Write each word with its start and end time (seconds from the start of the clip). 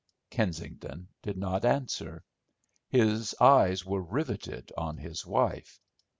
Kensington 0.31 1.09
did 1.21 1.37
not 1.37 1.63
answer. 1.63 2.23
His 2.89 3.35
eyes 3.39 3.85
were 3.85 4.01
riveted 4.01 4.71
on 4.75 4.97
his 4.97 5.27
wife. 5.27 5.79